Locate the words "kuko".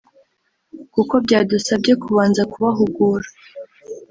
0.93-1.13